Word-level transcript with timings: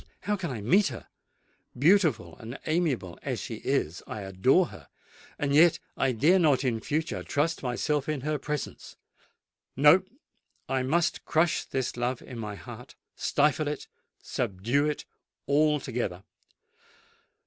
how 0.21 0.35
can 0.35 0.49
I 0.49 0.61
meet 0.61 0.87
her? 0.87 1.05
Beautiful 1.77 2.35
and 2.39 2.57
amiable 2.65 3.19
as 3.21 3.39
she 3.39 3.57
is, 3.57 4.01
I 4.07 4.21
adore 4.21 4.69
her;—and 4.69 5.53
yet 5.53 5.77
I 5.95 6.11
dare 6.11 6.39
not 6.39 6.63
in 6.63 6.79
future 6.79 7.21
trust 7.21 7.61
myself 7.61 8.09
in 8.09 8.21
her 8.21 8.39
presence! 8.39 8.95
No:—I 9.75 10.81
must 10.81 11.23
crush 11.23 11.65
this 11.65 11.97
love 11.97 12.23
in 12.23 12.39
my 12.39 12.55
heart—stifle 12.55 13.67
it—subdue 13.67 14.87
it 14.87 15.05
altogether! 15.47 16.23